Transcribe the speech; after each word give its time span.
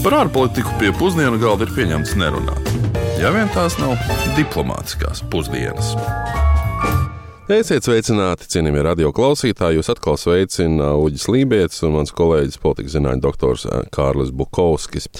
Par 0.00 0.14
ārpolitiku 0.16 0.70
pie 0.80 0.94
pusdienu 0.96 1.36
galda 1.36 1.66
ir 1.66 1.72
pieņemts 1.76 2.14
nerunāt. 2.16 2.68
Ja 3.20 3.28
vien 3.34 3.50
tās 3.52 3.74
nav 3.76 3.98
diplomātiskās 4.32 5.20
pusdienas. 5.28 5.90
Esiet 7.52 7.84
sveicināti, 7.84 8.48
cienījamie 8.48 8.86
radio 8.86 9.10
klausītāji. 9.12 9.76
Jūs 9.76 9.92
atkal 9.92 10.16
sveicina 10.16 10.94
Uģis 10.96 11.28
Lībijams 11.28 11.82
un 11.84 11.98
mans 11.98 12.14
kolēģis, 12.16 12.56
politikas 12.62 12.96
zinātņu 12.96 13.24
doktors 13.26 13.66
Kārlis 13.92 14.32
Bukovskis. 14.32 15.10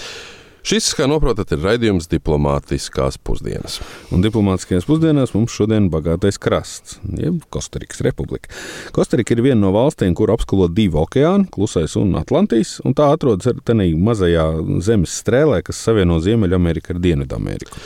Šis, 0.71 0.93
kā 0.95 1.09
noprotat, 1.11 1.51
ir 1.51 1.65
raidījums 1.67 2.05
diplomātiskās 2.13 3.17
pusdienas. 3.27 3.81
Un 4.15 4.23
diplomātiskajās 4.23 4.85
pusdienās 4.87 5.33
mums 5.35 5.51
šodien 5.51 5.89
ir 5.89 5.91
bagātais 5.91 6.39
krasts, 6.39 7.01
jeb 7.19 7.41
Kostarikas 7.51 7.99
republika. 8.07 8.53
Kostarika 8.95 9.35
ir 9.35 9.43
viena 9.49 9.59
no 9.65 9.73
valstīm, 9.75 10.15
kur 10.15 10.31
apskalo 10.31 10.69
divi 10.71 10.95
okeāni, 11.03 11.49
Klusais 11.51 11.99
un 11.99 12.15
Atlantijas, 12.21 12.77
un 12.87 12.95
tā 12.95 13.09
atrodas 13.11 13.51
arī 13.51 13.89
mazajā 13.99 14.47
zemes 14.87 15.19
strēlē, 15.25 15.59
kas 15.67 15.83
savieno 15.89 16.23
Ziemeļameriku 16.23 16.95
ar 16.95 17.03
Dienvidameriku. 17.03 17.83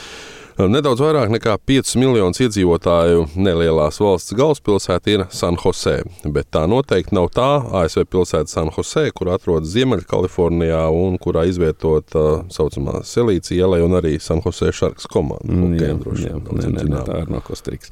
Nedaudz 0.55 1.01
vairāk 1.03 1.27
nekā 1.33 1.57
5 1.67 1.97
miljonus 1.99 2.39
iedzīvotāju 2.39 3.25
nelielās 3.35 3.97
valsts 3.99 4.31
galvaspilsēta 4.39 5.11
ir 5.11 5.23
San 5.35 5.57
Jose, 5.59 5.97
bet 6.31 6.47
tā 6.55 6.61
noteikti 6.71 7.11
nav 7.17 7.27
tā 7.35 7.49
ASV 7.81 8.05
pilsēta 8.07 8.47
San 8.47 8.71
Jose, 8.71 9.03
kur 9.11 9.33
atrodas 9.35 9.73
Ziemeļkalifornijā 9.73 10.79
un 10.95 11.17
kurā 11.19 11.43
izvietota 11.49 12.05
tā 12.15 12.23
saucamā 12.55 13.01
Selīcija 13.03 13.65
iela 13.65 13.81
un 13.83 13.97
arī 13.99 14.13
San 14.23 14.39
Jose 14.45 14.71
Sharks 14.71 15.09
komanda. 15.11 15.43
Mm, 15.51 15.73
jā, 15.75 15.89
droši, 15.99 16.29
jā, 16.29 16.39
nē, 16.39 16.69
nē, 16.77 16.85
nē, 16.87 17.03
tā 17.09 17.19
ir 17.25 17.35
no 17.35 17.43
Kostarikas. 17.43 17.91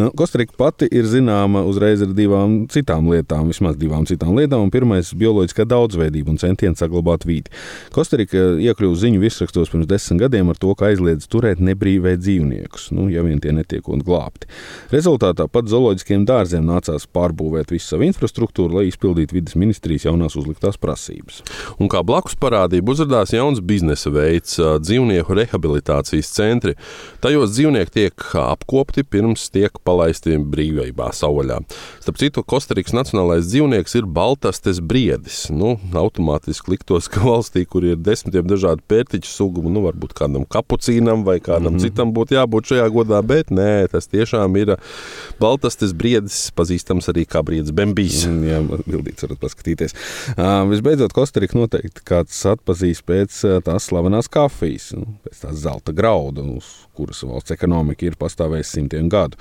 Nu, 0.00 0.08
Kostarika 0.16 0.56
pati 0.56 0.88
ir 0.88 1.04
zināma 1.12 1.66
uzreiz 1.68 2.06
ar 2.06 2.16
divām 2.16 2.56
citām 2.72 3.12
lietām, 3.12 3.52
vismaz 3.52 3.76
divām 3.76 4.08
citām 4.08 4.32
lietām. 4.40 4.72
Pirmais 4.72 5.12
ir 5.12 5.20
bioloģiskā 5.26 5.68
daudzveidība 5.68 6.32
un 6.32 6.40
centieni 6.40 6.80
saglabāt 6.80 7.28
vidi. 7.28 7.52
Kostarika 7.92 8.54
iekļuva 8.64 8.96
ziņu 9.04 9.20
virsrakstos 9.26 9.74
pirms 9.74 9.92
desmit 9.92 10.24
gadiem 10.24 10.48
ar 10.54 10.56
to, 10.56 10.72
ka 10.78 10.88
aizliedz 10.88 11.28
turēt 11.28 11.60
nebrīvību 11.60 11.97
dzīvēt 11.98 12.22
dzīvniekus, 12.22 12.90
nu, 12.94 13.08
ja 13.10 13.22
vien 13.26 13.40
tie 13.40 13.52
netiek 13.52 13.82
glābti. 13.82 14.48
Rezultātā 14.92 15.48
pat 15.50 15.68
zooloģiskiem 15.68 16.24
dārziem 16.28 16.64
nācās 16.66 17.06
pārbūvēt 17.10 17.72
visu 17.72 17.94
savu 17.94 18.06
infrastruktūru, 18.06 18.78
lai 18.78 18.88
izpildītu 18.88 19.34
vidas 19.34 19.56
ministrijas 19.58 20.06
jaunās 20.06 20.36
uzliktās 20.38 20.78
prasības. 20.78 21.42
Un 21.78 21.90
kā 21.90 22.02
blakus 22.06 22.36
parādība 22.38 22.92
uzrādās 22.94 23.32
jauns 23.34 23.60
biznesa 23.60 24.10
veids- 24.10 24.58
dzīvnieku 24.86 25.34
rehabilitācijas 25.34 26.32
centri. 26.32 26.74
Tajos 27.20 27.50
dzīvnieki 27.50 27.90
tiek 27.90 28.14
apkopti 28.34 29.04
pirms 29.04 29.50
tiek 29.50 29.72
palaisti 29.84 30.38
brīvībā 30.38 31.10
savvaļā. 31.12 31.62
Starp 32.00 32.18
citu, 32.18 32.44
Kostarikas 32.44 32.92
nacionālais 32.92 33.48
dzīvnieks 33.48 33.94
ir 33.96 34.06
baltastes 34.06 34.80
briedis. 34.80 35.50
Nu, 35.50 35.78
automātiski 35.92 36.76
liktos, 36.76 37.08
ka 37.08 37.20
valstī, 37.20 37.66
kur 37.66 37.84
ir 37.84 37.96
desmitiem 37.96 38.46
dažādu 38.46 38.82
pērtiķu 38.88 39.26
sugu, 39.26 39.68
nu, 39.68 39.82
varbūt 39.82 40.14
kādam 40.14 40.46
kapucīnam 40.46 41.24
vai 41.24 41.40
kādam 41.40 41.74
mm 41.74 41.78
-hmm 41.78 41.87
citam 41.88 42.12
būtu 42.16 42.38
jābūt 42.38 42.72
šajā 42.72 42.88
godā, 42.94 43.20
bet 43.26 43.52
nē, 43.54 43.88
tas 43.92 44.08
tiešām 44.10 44.56
ir 44.60 44.76
Baltastes 45.42 45.94
briedis, 45.96 46.48
pazīstams 46.56 47.10
arī 47.12 47.26
kā 47.28 47.42
briedis 47.46 47.74
Bembijs. 47.74 48.24
Mm, 48.28 48.46
jā, 48.48 48.62
bildīts 48.86 49.26
varat 49.26 49.42
paskatīties. 49.42 49.96
Uh, 50.36 50.62
visbeidzot, 50.70 51.14
Kostarika 51.16 51.58
noteikti 51.58 52.04
kāds 52.06 52.38
atpazīs 52.48 53.02
pēc 53.06 53.40
tās 53.66 53.88
slavenās 53.90 54.30
kafijas, 54.32 54.92
nu, 54.98 55.18
pēc 55.26 55.44
tās 55.46 55.62
zelta 55.64 55.94
graudu, 55.96 56.44
uz 56.58 56.88
kuras 56.98 57.22
valsts 57.22 57.54
ekonomika 57.54 58.06
ir 58.08 58.16
pastāvējusi 58.18 58.78
simtiem 58.78 59.08
gadu. 59.12 59.38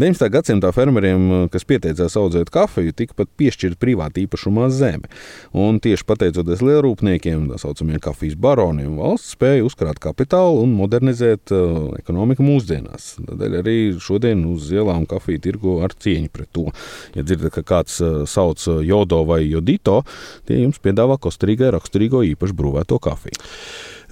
19. 0.00 0.30
gadsimtā 0.32 0.70
fermeriem, 0.74 1.48
kas 1.52 1.66
pieteicās 1.68 2.16
audzēt 2.20 2.52
kafiju, 2.54 2.94
tika 2.96 3.16
pat 3.20 3.30
piešķirta 3.40 3.80
privāta 3.80 4.22
īpašumā 4.22 4.70
zeme. 4.72 5.10
Un 5.52 5.80
tieši 5.84 6.06
pateicoties 6.08 6.64
lielrūpniekiem, 6.64 7.48
tā 7.52 7.60
saucamiem 7.60 8.00
kafijas 8.04 8.38
baroniem, 8.40 8.96
valsts 9.00 9.34
spēja 9.36 9.66
uzkrāt 9.66 10.00
kapitālu 10.02 10.62
un 10.64 10.74
modernizēt 10.78 11.52
ekonomika 11.98 12.44
mūsdienās. 12.44 13.14
Tādēļ 13.24 13.58
arī 13.60 13.76
šodien 14.02 14.44
uz 14.50 14.70
ielām 14.74 15.06
kafiju 15.10 15.42
tirgo 15.44 15.78
ar 15.86 15.94
cieņu 15.94 16.32
pret 16.34 16.50
to. 16.54 16.68
Ja 17.16 17.24
dzirdat, 17.26 17.54
ka 17.56 17.64
kāds 17.74 18.00
eh, 18.04 18.22
sauc 18.30 18.62
eh, 18.68 18.84
jodo 18.88 19.22
vai 19.28 19.42
jodito, 19.46 20.02
tie 20.48 20.62
jums 20.62 20.80
piedāvā 20.84 21.18
Kostarīgai 21.22 21.74
raksturīgo 21.76 22.24
īpaši 22.34 22.56
brūvēto 22.60 23.00
kafiju. 23.02 23.42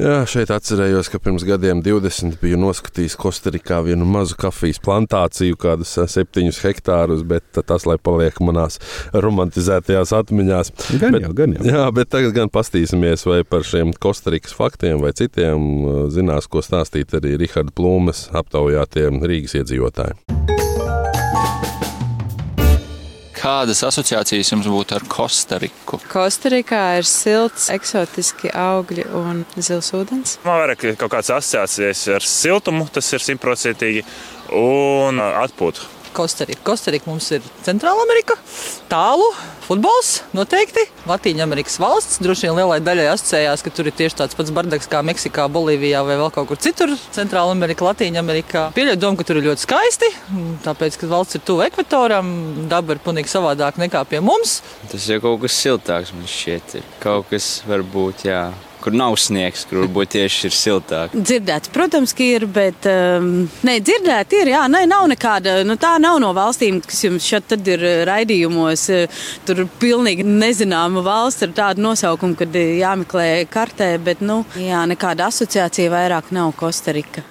Jā, 0.01 0.23
šeit 0.29 0.51
atcerējos, 0.55 1.11
ka 1.13 1.21
pirms 1.23 1.45
gadiem 1.45 1.83
20 1.85 2.39
biju 2.41 2.59
noskatījis 2.63 3.17
Kostarikā 3.21 3.83
vienu 3.85 4.07
mazu 4.09 4.39
kafijas 4.41 4.81
plantāciju, 4.85 5.59
kādus 5.61 5.93
septiņus 6.15 6.63
hektārus, 6.65 7.25
bet 7.29 7.61
tas, 7.61 7.85
lai 7.89 7.99
paliek 8.01 8.41
manās 8.45 8.81
romantizētajās 9.13 10.15
atmiņās. 10.23 10.73
Gan 11.03 11.19
bet, 11.19 11.27
jau, 11.27 11.35
gan 11.43 11.57
jau. 11.59 11.69
Jā, 11.69 11.85
bet 11.95 12.13
tagad 12.15 12.37
gan 12.39 12.53
pastīsimies, 12.53 13.27
vai 13.29 13.43
par 13.45 13.69
šiem 13.69 13.93
Kostarikas 14.03 14.57
faktiem 14.57 15.05
vai 15.05 15.13
citiem 15.19 16.09
zinās, 16.15 16.49
ko 16.49 16.65
stāstīt 16.65 17.13
arī 17.19 17.37
Riharda 17.45 17.75
Plūmes 17.77 18.31
aptaujātiem 18.43 19.21
Rīgas 19.29 19.61
iedzīvotājiem. 19.61 20.62
Kādas 23.43 23.81
asociācijas 23.83 24.53
jums 24.53 24.69
būtu 24.71 24.95
ar 24.95 25.03
Kostariku? 25.11 25.99
Kostarikā 26.13 26.83
ir 27.01 27.09
silts, 27.11 27.65
eksotiski 27.75 28.53
augļi 28.55 29.09
un 29.19 29.41
zils 29.57 29.89
ūdens. 29.99 30.37
Man 30.45 30.61
vairāk 30.61 30.85
kaut 31.01 31.11
kādas 31.11 31.33
asociācijas 31.41 32.05
ar 32.21 32.29
siltumu, 32.29 32.87
tas 32.95 33.11
ir 33.11 33.25
simtprocentīgi, 33.27 34.05
un 34.55 35.19
atpūtu. 35.19 35.89
Kostarika. 36.17 36.63
Kostarika 36.67 37.09
mums 37.11 37.29
ir 37.35 37.45
Centrāla 37.65 38.05
Amerika, 38.05 38.37
tālu, 38.91 39.27
futbols 39.67 40.23
noteikti. 40.37 40.85
Latvijas 41.09 41.45
Amerikas 41.45 41.79
valsts 41.83 42.21
droši 42.23 42.49
vien 42.49 42.59
lielai 42.61 42.79
daļai 42.85 43.09
asociējās, 43.13 43.65
ka 43.65 43.73
tur 43.75 43.91
ir 43.91 43.97
tieši 43.99 44.19
tāds 44.23 44.39
pats 44.39 44.53
bardaks 44.55 44.91
kā 44.93 45.03
Meksikā, 45.07 45.47
Bolīvijā 45.53 46.03
vai 46.07 46.19
vēl 46.21 46.33
kaut 46.35 46.51
kur 46.51 46.61
citur. 46.63 46.93
Centrāla 47.15 47.55
Amerika, 47.57 47.87
Latvijas 47.89 48.21
Amerikā. 48.23 48.67
Pieļauju 48.77 49.03
domu, 49.03 49.21
ka 49.21 49.29
tur 49.29 49.41
ir 49.41 49.49
ļoti 49.51 49.67
skaisti, 49.67 50.11
tāpēc, 50.67 50.99
ka 51.01 51.13
valsts 51.13 51.39
ir 51.39 51.47
tuvu 51.47 51.67
ekvatoram, 51.69 52.35
daba 52.73 52.97
ir 52.97 53.05
pilnīgi 53.05 53.33
savādāk 53.33 53.81
nekā 53.83 54.05
pie 54.11 54.21
mums. 54.25 54.61
Tas 54.93 55.09
jau 55.09 55.23
kaut 55.25 55.47
kas 55.47 55.57
siltāks 55.63 56.13
man 56.17 56.29
šķiet. 56.29 56.79
Kaut 57.03 57.33
kas 57.33 57.55
varbūt, 57.69 58.29
jā 58.29 58.45
kur 58.83 58.95
nav 58.97 59.17
sniegs, 59.21 59.65
kur 59.69 59.85
varbūt 59.85 60.15
tieši 60.17 60.49
ir 60.49 60.57
siltāk. 60.57 61.17
Dzirdēts, 61.17 61.71
protams, 61.75 62.15
ka 62.17 62.27
ir, 62.27 62.47
bet 62.51 62.89
um, 62.91 63.47
nē, 63.67 63.79
dzirdēt 63.85 64.37
ir, 64.41 64.53
jā, 64.55 64.65
nē, 64.73 64.85
nav 64.91 65.07
nekāda, 65.13 65.61
nu 65.67 65.79
tā 65.81 65.95
nav 66.03 66.19
no 66.23 66.33
valstīm, 66.37 66.83
kas 66.85 67.05
jums 67.07 67.29
šeit 67.29 67.55
ir 67.63 67.87
uh, 67.87 68.03
raidījumos, 68.09 68.89
uh, 68.95 69.23
tur 69.49 69.65
pilnīgi 69.83 70.27
nezināma 70.27 71.05
valsts 71.07 71.47
ar 71.47 71.55
tādu 71.57 71.87
nosaukumu, 71.87 72.39
kad 72.39 72.59
uh, 72.59 72.75
jāmeklē 72.83 73.29
kartē, 73.53 73.95
bet, 74.03 74.25
nu, 74.25 74.43
jā, 74.59 74.85
nekāda 74.91 75.31
asociācija 75.33 75.93
vairāk 75.93 76.35
nav 76.35 76.55
Kostarika. 76.59 77.27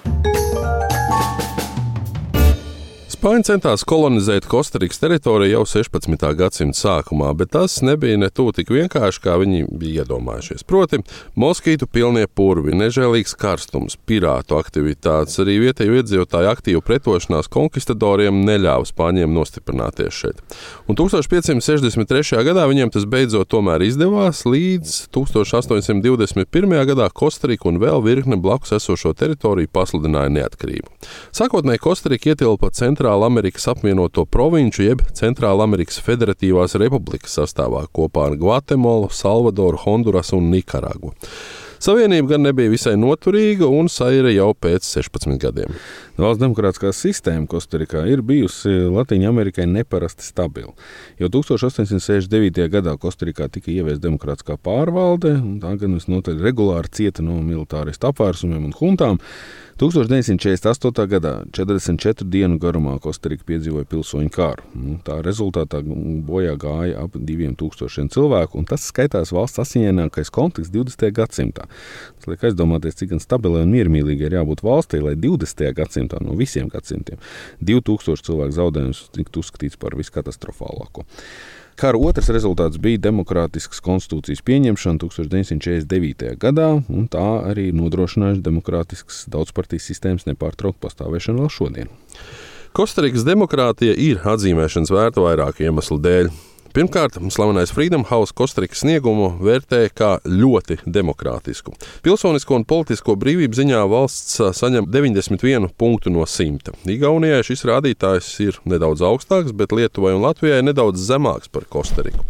Spāņi 3.22 3.44
centās 3.46 3.84
kolonizēt 3.86 4.48
Kostarikas 4.50 4.98
teritoriju 4.98 5.52
jau 5.52 5.60
16. 5.70 6.24
gadsimta 6.34 6.74
sākumā, 6.74 7.28
bet 7.38 7.52
tas 7.54 7.76
nebija 7.86 8.18
ne 8.18 8.26
tuvu 8.34 8.50
tik 8.56 8.72
vienkārši, 8.74 9.20
kā 9.22 9.36
viņi 9.38 9.68
bija 9.78 10.02
iedomājušies. 10.02 10.64
Proti, 10.66 10.98
moskītu 11.38 11.86
pilnie 11.86 12.26
purvi, 12.26 12.74
nežēlīgs 12.74 13.36
karstums, 13.38 13.94
pirātu 14.10 14.56
aktivitātes, 14.58 15.38
arī 15.38 15.54
vietēju 15.62 16.00
iedzīvotāju 16.00 16.50
aktīvu 16.50 16.82
pretošanās 16.82 17.46
konkistadoriem 17.54 18.40
neļāva 18.42 18.90
spāņiem 18.90 19.30
nostiprināties 19.38 20.18
šeit. 20.18 20.42
Un 20.90 20.98
1563. 20.98 22.42
gadā 22.50 22.66
viņiem 22.72 22.90
tas 22.90 23.06
beidzot 23.06 23.52
tomēr 23.54 23.86
izdevās, 23.86 24.42
līdz 24.50 24.96
1821. 25.14 26.76
gadā 26.90 27.06
Kostarika 27.14 27.70
un 27.70 27.78
vēl 27.86 28.02
virkne 28.02 28.42
blakus 28.42 28.74
esošo 28.80 29.14
teritoriju 29.14 29.70
pasludināja 29.70 30.34
neatkarību. 30.40 30.90
Sākotnēji 31.30 31.86
Kostarika 31.86 32.34
ietilpa 32.34 32.74
centrālā 32.74 33.11
Centrāla 33.12 33.26
Amerikas 33.26 33.66
apvienoto 33.68 34.22
provinču 34.24 34.86
jeb 34.86 35.02
Centrāla 35.12 35.66
Amerikas 35.66 35.98
Federatīvās 36.00 36.78
Republikas 36.80 37.34
sastāvā 37.36 37.82
kopā 37.92 38.30
ar 38.30 38.38
Gvatemolu, 38.40 39.10
Salvadoru, 39.12 39.76
Hondurasu 39.84 40.38
un 40.38 40.48
Nikaragu. 40.48 41.12
Savienība 41.82 42.30
gan 42.30 42.46
nebija 42.46 42.70
visai 42.72 42.94
noturīga 42.96 43.68
un 43.68 43.90
saira 43.92 44.30
jau 44.32 44.52
pēc 44.54 44.86
16 44.86 45.36
gadiem. 45.42 45.74
Valsts 46.16 46.40
demokrātiskā 46.40 46.94
sistēma 46.96 47.44
Kostarikā 47.50 48.06
ir 48.08 48.22
bijusi 48.24 48.70
Latvijai 48.94 49.28
Amerikai 49.28 49.66
neparasti 49.68 50.24
stabila. 50.24 50.72
Jau 51.20 51.28
1869. 51.36 52.68
gadā 52.72 52.94
Kostarikā 53.02 53.50
tika 53.52 53.74
ieviesta 53.74 54.06
demokrātiskā 54.06 54.56
pārvalde, 54.56 55.34
un 55.36 55.58
tā 55.60 55.74
gan 55.82 55.98
visnotaļ 55.98 56.40
regulāri 56.46 56.94
cieta 56.96 57.26
no 57.26 57.42
militāristu 57.42 58.08
apvērsumiem 58.08 58.70
un 58.70 58.78
huntām. 58.78 59.20
1948. 59.82 61.06
gadā 61.10 61.30
44 61.50 62.22
dienu 62.30 62.54
garumā 62.62 62.92
Kostarika 63.02 63.42
piedzīvoja 63.48 63.88
pilsoņu 63.90 64.30
karu. 64.30 64.62
Nu, 64.78 64.92
tā 65.02 65.16
rezultātā 65.26 65.80
bojā 65.82 66.52
gāja 66.54 67.00
ap 67.02 67.16
2000 67.18 68.12
cilvēku, 68.14 68.60
un 68.60 68.68
tas 68.70 68.84
skaitās 68.86 69.32
valsts 69.34 69.58
asiņainākais 69.58 70.30
konflikts 70.30 70.70
20. 70.70 71.10
gadsimtā. 71.16 71.66
Tas 72.14 72.30
liek 72.30 72.44
aizdomāties, 72.46 73.00
cik 73.00 73.16
stabilai 73.24 73.64
un 73.66 73.74
miermīlīgai 73.74 74.28
ir 74.30 74.36
jābūt 74.38 74.62
valstī, 74.62 75.00
lai 75.02 75.16
20. 75.18 75.72
gadsimtā 75.74 76.22
no 76.22 76.38
visiem 76.38 76.70
gadsimtiem 76.70 77.18
2000 77.58 78.22
cilvēku 78.30 78.58
zaudējums 78.60 79.02
tiktu 79.18 79.42
uzskatīts 79.42 79.82
par 79.82 79.98
viskatastrofālāko. 79.98 81.08
Kara 81.80 81.98
otrs 81.98 82.28
rezultāts 82.34 82.78
bija 82.82 83.00
demokrātiskas 83.08 83.80
konstitūcijas 83.84 84.42
pieņemšana 84.46 85.00
1949. 85.02 86.36
gadā, 86.42 86.68
un 86.92 87.08
tā 87.10 87.26
arī 87.48 87.70
nodrošinājusi 87.76 88.44
demokrātiskas 88.44 89.24
daudzpartijas 89.32 89.88
sistēmas 89.90 90.28
nepārtrauktu 90.28 90.82
pastāvēšanu 90.84 91.44
vēl 91.44 91.52
šodien. 91.52 91.92
Kostarikas 92.76 93.26
demokrātija 93.28 93.96
ir 93.96 94.22
atzīmēšanas 94.24 94.92
vērta 94.92 95.24
vairāku 95.24 95.66
iemeslu 95.66 95.98
dēļ. 96.00 96.30
Pirmkārt, 96.72 97.18
slavenais 97.28 97.68
Freedom 97.68 98.00
House 98.08 98.32
Kostarikas 98.32 98.80
sniegumu 98.80 99.26
vērtē 99.44 99.90
kā 99.92 100.14
ļoti 100.24 100.78
demokrātisku. 100.88 101.74
Pilsonisko 102.00 102.56
un 102.56 102.62
politisko 102.64 103.12
brīvību 103.20 103.58
ziņā 103.58 103.82
valsts 103.92 104.38
saņem 104.56 104.86
91 104.88 105.68
punktu 105.76 106.08
no 106.14 106.24
100. 106.24 106.72
Igaunijai 106.88 107.42
šis 107.44 107.66
rādītājs 107.68 108.30
ir 108.46 108.56
nedaudz 108.64 109.04
augstāks, 109.04 109.52
bet 109.52 109.74
Lietuvai 109.76 110.14
un 110.16 110.24
Latvijai 110.24 110.62
nedaudz 110.64 111.04
zemāks 111.10 111.52
par 111.52 111.68
Kostariku. 111.68 112.24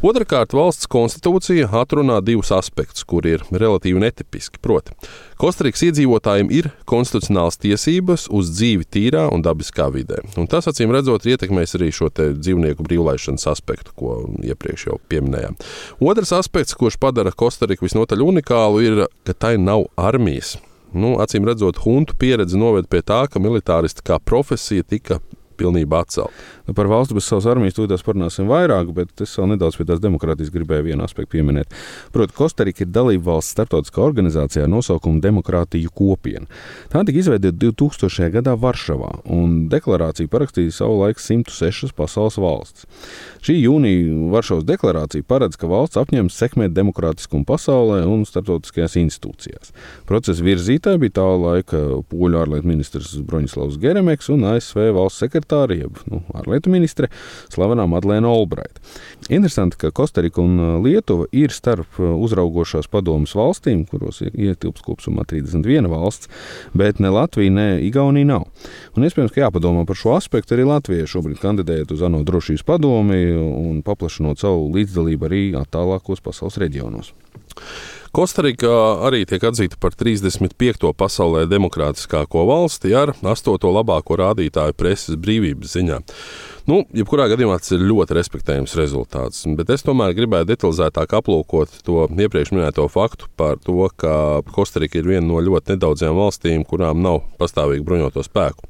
Otrakārt, 0.00 0.56
valsts 0.56 0.88
konstitūcija 0.88 1.68
atrunā 1.82 2.22
divus 2.24 2.48
aspektus, 2.56 3.04
kuri 3.04 3.36
ir 3.36 3.44
relatīvi 3.52 4.00
netipiski. 4.00 4.56
Proti, 4.64 4.96
Kostarikas 5.36 5.84
iedzīvotājiem 5.90 6.48
ir 6.54 6.70
konstitucionāls 6.88 7.60
tiesības 7.60 8.30
uz 8.32 8.54
dzīvi 8.56 8.88
tīrā 8.88 9.28
un 9.36 9.44
dabiskā 9.44 9.92
vidē. 9.92 10.24
Un 10.40 10.48
tas, 10.48 10.70
acīm 10.70 10.96
redzot, 10.96 11.28
ietekmēs 11.28 11.76
arī 11.76 11.92
šo 11.92 12.08
dzīvnieku 12.16 12.88
brīvlaišanas 12.88 13.50
aspektu 13.52 13.81
aspektu, 13.82 13.92
ko 13.96 14.28
iepriekš 14.42 14.86
jau 14.86 14.98
pieminējām. 15.08 15.56
Otrs 16.00 16.32
aspekts, 16.32 16.74
kurš 16.74 16.98
padara 16.98 17.32
Kostariku 17.32 17.86
visnotaļ 17.86 18.22
unikālu, 18.22 18.82
ir, 18.82 19.06
ka 19.24 19.32
tai 19.34 19.56
nav 19.58 19.88
armijas. 19.96 20.58
Nu, 20.92 21.16
acīm 21.20 21.46
redzot, 21.46 21.78
huntu 21.86 22.14
pieredze 22.18 22.58
noved 22.58 22.86
pie 22.88 23.00
tā, 23.02 23.26
ka 23.26 23.40
militāristi 23.40 24.02
kā 24.04 24.18
profesija 24.20 24.82
tika 24.84 25.20
pilnībā 25.58 26.02
atcelt. 26.02 26.42
Nu, 26.66 26.74
par 26.78 26.86
valsti 26.90 27.16
bez 27.16 27.26
savas 27.26 27.48
armijas 27.50 27.74
tūlīt 27.76 28.04
parunāsim 28.06 28.46
vairāk, 28.50 28.92
bet 28.94 29.24
es 29.24 29.32
vēl 29.38 29.52
nedaudz 29.54 29.78
pie 29.78 29.86
tās 29.88 30.00
demokrātijas 30.02 30.52
gribēju 30.54 30.86
vienu 30.90 31.04
aspektu 31.06 31.34
pieminēt. 31.36 31.72
Proti, 32.14 32.36
Kostarika 32.36 32.84
ir 32.84 32.92
dalība 32.94 33.32
valsts 33.32 33.56
starptautiskā 33.56 34.02
organizācijā 34.04 34.66
ar 34.66 34.70
nosaukumu 34.70 35.22
Demokrātiju 35.22 35.90
kopiena. 35.94 36.46
Tā 36.92 37.02
tika 37.06 37.18
izveidota 37.18 37.56
2000. 37.66 38.30
gadā 38.36 38.54
Varšavā, 38.58 39.10
un 39.34 39.66
deklarāciju 39.72 40.30
parakstīja 40.32 40.74
savulaik 40.76 41.20
106 41.22 41.94
pasaules 41.98 42.38
valsts. 42.42 42.86
Šī 43.42 43.58
jūnija 43.58 44.30
Varšavas 44.32 44.66
deklarācija 44.68 45.26
paredz, 45.26 45.58
ka 45.58 45.70
valsts 45.70 45.98
apņemas 45.98 46.38
sekmēt 46.38 46.74
demokrātiskumu 46.76 47.46
pasaulē 47.48 48.02
un 48.06 48.22
starptautiskajās 48.28 48.96
institūcijās. 49.02 49.74
Procesa 50.06 50.46
virzītāji 50.46 51.02
bija 51.02 51.18
tā 51.18 51.26
laika 51.42 51.82
poļu 52.10 52.38
ārlietu 52.42 52.70
ministrs 52.70 53.16
Broņislavs 53.26 53.80
Geremeks 53.82 54.30
un 54.32 54.46
ASV 54.52 54.92
valsts 54.94 55.24
sekretārs 55.24 55.41
sekretāre, 55.42 55.78
jeb 55.82 55.98
nu, 56.10 56.22
ārlietu 56.34 56.70
ministre, 56.70 57.08
slavenā 57.52 57.86
Madlēna 57.90 58.28
Olbraita. 58.30 58.80
Interesanti, 59.28 59.76
ka 59.78 59.90
Kostarika 59.90 60.42
un 60.42 60.58
uh, 60.58 60.82
Lietuva 60.82 61.26
ir 61.32 61.50
starp 61.50 61.98
uh, 61.98 62.14
uzraugošās 62.22 62.88
padomus 62.88 63.34
valstīm, 63.34 63.84
kuros 63.86 64.22
ietilps 64.22 64.82
kopumā 64.82 65.24
31 65.26 65.88
valsts, 65.90 66.28
bet 66.74 67.00
ne 67.00 67.10
Latvija, 67.10 67.50
ne 67.50 67.68
Igaunija 67.82 68.26
nav. 68.26 68.46
Un 68.96 69.06
iespējams, 69.06 69.32
ka 69.32 69.46
jāpadomā 69.46 69.86
par 69.86 69.96
šo 69.96 70.14
aspektu 70.16 70.56
arī 70.56 70.66
Latvijai 70.66 71.08
šobrīd 71.10 71.40
kandidējot 71.42 71.94
uz 71.94 72.02
ANO 72.02 72.22
drošības 72.26 72.66
padomi 72.66 73.22
un 73.36 73.82
paplašinot 73.86 74.42
savu 74.42 74.70
līdzdalību 74.74 75.28
arī 75.28 75.44
attālākos 75.58 76.22
pasaules 76.24 76.58
reģionos. 76.62 77.12
Kostarika 78.12 78.68
arī 79.08 79.22
tiek 79.24 79.40
atzīta 79.48 79.78
par 79.80 79.94
35. 79.96 80.90
pasaulē 81.00 81.46
demokrātiskāko 81.48 82.42
valsti 82.44 82.90
ar 82.92 83.14
8. 83.16 83.54
labāko 83.72 84.18
rādītāju 84.20 84.76
preses 84.76 85.16
brīvības 85.16 85.72
ziņā. 85.72 85.96
Nu, 86.68 86.82
jebkurā 86.92 87.30
gadījumā 87.32 87.56
tas 87.62 87.72
ir 87.72 87.86
ļoti 87.88 88.18
respektējams 88.18 88.76
rezultāts, 88.76 89.46
bet 89.56 89.72
es 89.72 89.86
tomēr 89.86 90.12
gribēju 90.18 90.50
detalizētāk 90.50 91.16
aplūkot 91.22 91.80
to 91.86 92.04
iepriekš 92.12 92.52
minēto 92.52 92.84
faktu 92.92 93.32
par 93.32 93.56
to, 93.64 93.88
ka 93.96 94.44
Kostarika 94.52 95.00
ir 95.00 95.08
viena 95.08 95.24
no 95.30 95.40
ļoti 95.40 95.72
nedaudzajām 95.72 96.20
valstīm, 96.20 96.68
kurām 96.68 97.00
nav 97.00 97.22
pastāvīgu 97.40 97.88
bruņoto 97.88 98.28
spēku. 98.28 98.68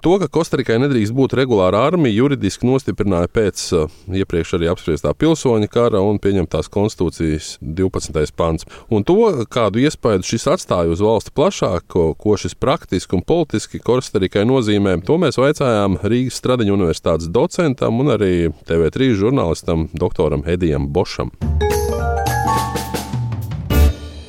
To, 0.00 0.14
ka 0.16 0.30
Kostarikai 0.32 0.78
nedrīkst 0.80 1.12
būt 1.12 1.34
regulāra 1.36 1.82
armija, 1.90 2.22
juridiski 2.22 2.64
nostiprināja 2.64 3.28
pēc 3.36 3.64
uh, 3.76 3.90
iepriekš 4.08 4.54
arī 4.56 4.70
apspriestā 4.72 5.12
pilsoņa 5.12 5.68
kara 5.68 6.00
un 6.00 6.16
pieņemtās 6.16 6.70
konstitūcijas 6.72 7.50
12. 7.60 8.32
pants. 8.32 8.64
Un 8.88 9.04
to, 9.04 9.18
kādu 9.52 9.82
iespēju 9.84 10.24
šis 10.24 10.48
atstāja 10.54 10.94
uz 10.94 11.04
valsti 11.04 11.34
plašāk, 11.36 11.84
ko, 12.16 12.38
šis 12.40 12.56
praktiski 12.56 13.18
un 13.18 13.26
politiski 13.28 13.82
Kostarikai 13.84 14.46
nozīmē, 14.48 14.96
to 15.04 15.20
mēs 15.20 15.36
vaicājām 15.36 16.00
Rīgas 16.00 16.40
Stradiņu 16.40 16.78
universitātes 16.78 17.28
docentam 17.28 18.00
un 18.00 18.16
arī 18.16 18.32
TV3 18.64 19.12
žurnālistam 19.20 19.90
doktoram 19.92 20.48
Edijam 20.48 20.88
Bošam. 20.88 21.28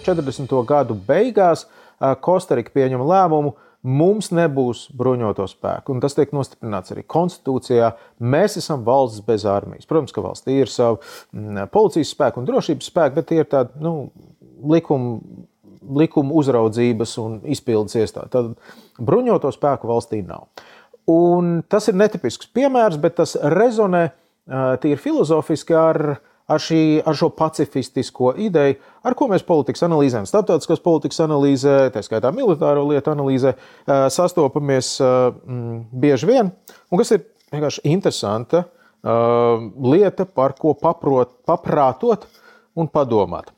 40. 0.03 0.51
gadu 0.67 0.99
beigās 1.07 1.63
uh, 1.63 2.11
Kostarika 2.19 2.75
pieņem 2.75 3.07
lēmumu 3.07 3.55
mums 3.81 4.29
nebūs 4.35 4.87
bruņoto 4.97 5.45
spēku. 5.49 5.95
Un 5.95 6.01
tas 6.03 6.15
tiek 6.17 6.33
nostiprināts 6.35 6.93
arī 6.93 7.03
konstitūcijā. 7.09 7.91
Mēs 8.21 8.57
esam 8.61 8.85
valsts 8.87 9.23
bez 9.25 9.45
armijas. 9.49 9.89
Protams, 9.89 10.13
ka 10.15 10.23
valstī 10.25 10.59
ir 10.61 10.71
savi 10.71 11.01
mm, 11.33 11.71
policijas 11.73 12.13
spēki 12.15 12.41
un 12.41 12.49
drošības 12.49 12.91
spēki, 12.91 13.17
bet 13.17 13.29
tie 13.31 13.41
ir 13.43 13.49
tādi 13.51 13.81
nu, 13.83 13.95
likumi. 14.73 15.47
Likuma 15.97 16.35
uzraudzības 16.37 17.15
un 17.17 17.39
izpildes 17.49 17.95
iestāde. 17.97 18.29
Tad 18.29 19.01
bruņoto 19.01 19.49
spēku 19.49 19.89
valstī 19.89 20.19
nav. 20.21 20.43
Un 21.09 21.63
tas 21.65 21.89
ir 21.89 21.97
netipisks 21.97 22.51
piemērs, 22.53 22.99
bet 23.01 23.15
tas 23.17 23.33
rezonē 23.33 24.03
tīri 24.83 24.99
filozofiski 25.01 25.73
ar 25.73 26.01
ar, 26.51 26.59
šī, 26.61 26.81
ar 27.07 27.17
šo 27.17 27.29
pacifistisko 27.35 28.33
ideju, 28.41 28.77
ar 29.07 29.15
ko 29.17 29.27
mēs 29.31 29.45
politikas 29.47 29.85
analīzēm, 29.87 30.27
starptautiskās 30.29 30.83
politikas 30.83 31.21
analīzē, 31.23 31.77
tā 31.93 32.03
skaitā 32.05 32.33
militāro 32.35 32.83
lietu 32.89 33.13
analīzē, 33.13 33.55
sastopamies 33.87 34.93
bieži 36.03 36.29
vien, 36.29 36.51
un 36.91 37.01
kas 37.01 37.15
ir 37.15 37.25
vienkārši 37.53 37.85
interesanta 37.91 38.65
lieta, 39.01 40.27
par 40.27 40.55
ko 40.59 40.75
paprot, 40.77 41.39
paprātot 41.47 42.27
un 42.77 42.89
padomāt. 42.91 43.51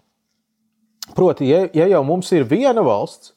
Proti, 1.18 1.50
ja, 1.50 1.66
ja 1.76 1.90
jau 1.92 2.04
mums 2.08 2.30
ir 2.32 2.46
viena 2.48 2.84
valsts, 2.86 3.34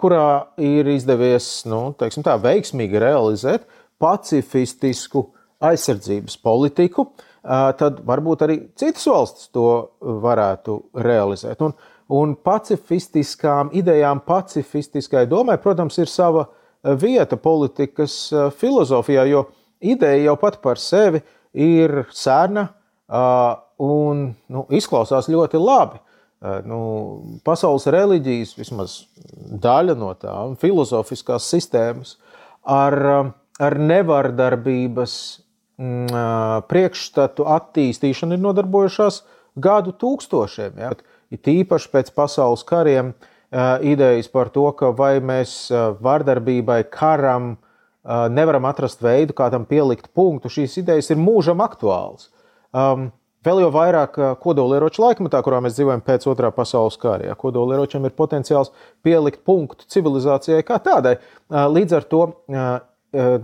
kurā 0.00 0.54
ir 0.62 0.88
izdevies 0.94 1.66
nu, 1.68 1.88
tā, 1.98 2.38
veiksmīgi 2.40 3.00
realizēt 3.02 3.66
pacifistisku 4.00 5.26
aizsardzības 5.64 6.36
politiku, 6.44 7.04
uh, 7.08 7.33
tad 7.44 8.00
varbūt 8.06 8.44
arī 8.46 8.58
citas 8.78 9.04
valstis 9.10 9.50
to 9.52 9.68
varētu 10.00 10.78
realizēt. 11.04 11.60
Un, 11.64 11.74
un 12.14 12.34
pacifistiskām 12.36 13.72
idejām, 13.76 14.22
pacifistiskai 14.24 15.26
domai, 15.28 15.58
protams, 15.60 15.98
ir 16.00 16.08
sava 16.08 16.46
vieta 17.00 17.36
politikas 17.40 18.16
filozofijā, 18.58 19.26
jo 19.28 19.46
ideja 19.84 20.30
jau 20.30 20.38
pat 20.40 20.60
par 20.64 20.80
sevi 20.80 21.20
ir 21.52 22.04
sena 22.12 22.68
un 23.80 24.26
nu, 24.48 24.66
izklausās 24.72 25.28
ļoti 25.32 25.60
labi. 25.60 26.00
Nu, 26.68 26.78
pasaules 27.44 27.86
reliģijas, 27.88 28.52
vismaz 28.58 28.98
daļa 29.64 29.94
no 29.96 30.10
tām, 30.20 30.58
filozofiskās 30.60 31.46
sistēmas, 31.48 32.18
ar, 32.68 32.96
ar 33.56 33.76
nevardarbības 33.80 35.14
priekšstatu 35.78 37.46
attīstīšanu 37.50 38.36
ir 38.36 38.42
nodarbojušās 38.44 39.22
gadu 39.58 39.94
tūkstošiem. 39.98 40.78
Ja? 40.78 40.92
Ir 41.34 41.40
tīpaši 41.42 41.90
pēc 41.90 42.12
pasaules 42.14 42.62
kariem 42.66 43.14
idejas 43.82 44.30
par 44.30 44.50
to, 44.54 44.68
ka 44.78 44.92
vai 44.94 45.18
mēs 45.18 45.66
vardarbībai, 46.02 46.84
karam 46.94 47.56
nevaram 48.04 48.70
atrast 48.70 49.02
veidu, 49.02 49.34
kā 49.34 49.50
tam 49.50 49.66
pielikt 49.66 50.12
punktu. 50.14 50.52
Šīs 50.52 50.78
idejas 50.82 51.10
ir 51.10 51.18
mūžam 51.22 51.62
aktuālas. 51.64 52.30
Um, 52.74 53.10
Vēl 53.44 53.58
jau 53.60 53.68
vairāk 53.74 54.14
kodolieroču 54.40 55.02
laikmetā, 55.02 55.42
kurā 55.44 55.58
mēs 55.60 55.74
dzīvojam 55.76 56.00
pēc 56.00 56.24
otrā 56.32 56.48
pasaules 56.56 56.96
kara. 56.96 57.26
Ja, 57.28 57.34
kodolieročiem 57.36 58.06
ir 58.08 58.14
potenciāls 58.16 58.70
pielikt 59.04 59.42
punktu 59.44 59.84
civilizācijai 59.92 60.64
kā 60.64 60.78
tādai. 60.80 61.18
Līdz 61.52 61.96
ar 61.98 62.06
to 62.08 62.22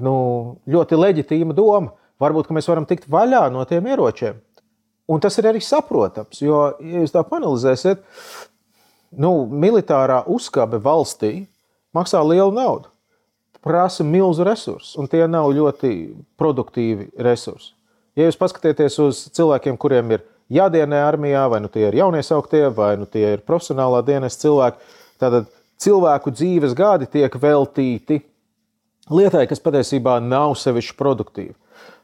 nu, 0.01 0.15
ļoti 0.73 1.01
leģitīma 1.03 1.53
doma 1.59 1.93
varbūt 2.21 2.53
mēs 2.55 2.69
varam 2.71 2.87
tikt 2.89 3.09
vaļā 3.11 3.47
no 3.53 3.65
tiem 3.69 3.89
ieročiem. 3.91 4.39
Un 5.11 5.23
tas 5.23 5.35
ir 5.41 5.49
arī 5.51 5.63
saprotams, 5.65 6.39
jo, 6.45 6.63
ja 6.79 7.03
jūs 7.03 7.15
tā 7.15 7.25
panelizēsiet, 7.27 8.05
nu, 9.19 9.33
militārā 9.51 10.23
uzskabe 10.31 10.79
valstī 10.83 11.49
maksā 11.97 12.21
lielu 12.23 12.53
naudu, 12.55 12.93
prasa 13.65 14.07
milzu 14.07 14.47
resursus, 14.47 14.95
un 15.01 15.11
tie 15.11 15.25
nav 15.27 15.51
ļoti 15.57 15.93
produktīvi 16.39 17.11
resursi. 17.19 17.75
Ja 18.19 18.29
jūs 18.29 18.39
paskatieties 18.39 18.99
uz 19.03 19.25
cilvēkiem, 19.35 19.79
kuriem 19.81 20.15
ir 20.15 20.23
jādienē 20.51 21.03
armijā, 21.07 21.45
vai 21.51 21.61
nu 21.65 21.71
tie 21.73 21.89
ir 21.89 21.99
jauniesauktie, 22.01 22.67
vai 22.75 22.95
nu 23.01 23.07
tie 23.11 23.37
ir 23.37 23.45
profesionālā 23.47 24.03
dienas 24.07 24.39
cilvēki, 24.39 24.95
tad 25.23 25.45
cilvēku 25.81 26.33
dzīves 26.35 26.75
gadi 26.79 27.09
tiek 27.11 27.35
veltīti 27.43 28.21
lietai, 29.11 29.47
kas 29.51 29.63
patiesībā 29.63 30.19
nav 30.23 30.55
sevišķi 30.59 30.97
produktīva. 30.99 31.57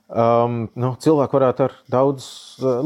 Um, 0.08 0.62
nu, 0.74 0.92
cilvēki 1.02 1.38
varētu 1.38 1.66
ar 1.66 1.74
daudz 1.92 2.28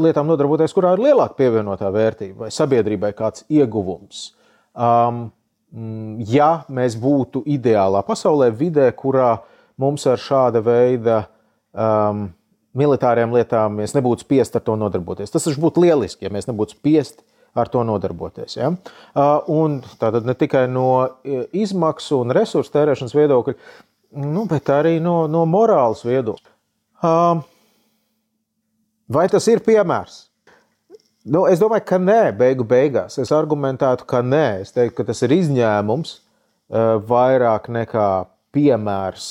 lietām 0.01 0.29
nodarboties, 0.29 0.73
kurā 0.75 0.95
ir 0.95 1.05
lielāka 1.07 1.37
pievienotā 1.39 1.91
vērtība 1.93 2.47
vai 2.47 2.51
sabiedrībai 2.53 3.13
kāds 3.17 3.45
ieguvums. 3.51 4.31
Um, 4.71 5.29
ja 6.27 6.51
mēs 6.71 6.97
būtu 6.99 7.43
ideālā 7.47 8.03
pasaulē, 8.07 8.51
vidē, 8.55 8.89
kurā 8.97 9.37
mums 9.79 10.05
ar 10.09 10.19
šāda 10.19 10.61
veida 10.65 11.23
um, 11.71 12.29
militāriem 12.77 13.33
lietām 13.35 13.75
mēs 13.79 13.95
nebūtu 13.95 14.25
spiest 14.25 14.55
ar 14.55 14.63
to 14.65 14.77
nodarboties. 14.79 15.31
Tas 15.33 15.47
būtu 15.59 15.83
lieliski, 15.85 16.25
ja 16.27 16.33
mēs 16.33 16.47
nebūtu 16.49 16.77
spiest 16.77 17.23
ar 17.55 17.71
to 17.71 17.83
nodarboties. 17.87 18.55
Ja? 18.59 18.71
Un 19.51 19.81
tātad 19.99 20.27
ne 20.27 20.35
tikai 20.39 20.65
no 20.71 20.87
izmaksu 21.51 22.21
un 22.23 22.35
resursu 22.35 22.71
tērēšanas 22.75 23.15
viedokļa, 23.17 23.57
nu, 24.23 24.45
bet 24.49 24.71
arī 24.71 24.97
no, 25.03 25.25
no 25.31 25.43
morāles 25.49 26.05
viedokļa. 26.07 26.50
Vai 29.11 29.25
tas 29.31 29.47
ir 29.49 29.63
piemērs? 29.65 30.27
Nu, 31.21 31.45
es 31.45 31.59
domāju, 31.61 31.85
ka 31.85 31.97
nē, 32.01 32.31
beigu 32.37 32.65
beigās. 32.65 33.19
Es 33.21 33.31
argumentētu, 33.35 34.07
ka 34.09 34.23
nē. 34.25 34.61
Es 34.63 34.73
teiktu, 34.73 35.01
ka 35.01 35.09
tas 35.11 35.21
ir 35.25 35.33
izņēmums 35.35 36.15
vairāk 37.09 37.67
nekā 37.73 38.07
piemērs 38.55 39.27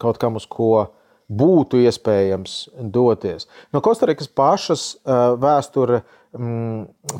kaut 0.00 0.20
kam, 0.22 0.38
uz 0.38 0.46
ko 0.48 0.86
būtu 1.28 1.82
iespējams 1.84 2.54
doties. 2.94 3.48
No 3.74 3.82
Kostarikas 3.84 4.30
pašas 4.32 4.94
vēsture 5.04 6.00
mm, 6.00 6.06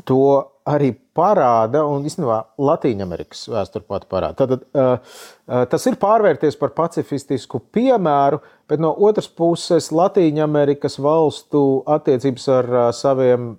to 0.05 0.23
arī 0.69 0.91
parāda, 1.17 1.81
un 1.89 2.03
īstenībā 2.05 2.37
Latvijas 2.61 3.47
vēsture 3.49 3.85
pat 3.89 4.05
parāda. 4.11 4.45
Tad, 4.45 4.67
uh, 4.77 5.63
tas 5.71 5.87
ir 5.89 5.97
pārvērties 5.99 6.59
par 6.59 6.75
pacifistisku 6.77 7.61
piemēru, 7.73 8.39
bet 8.69 8.83
no 8.83 8.93
otras 8.93 9.27
puses 9.27 9.89
Latvijas 9.91 10.99
valstu 11.01 11.63
attiecības 11.89 12.47
ar 12.53 12.69
uh, 12.69 12.85
saviem 12.93 13.55